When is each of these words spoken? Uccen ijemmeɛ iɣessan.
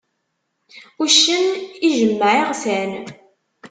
Uccen 1.03 1.45
ijemmeɛ 1.87 2.31
iɣessan. 2.41 2.91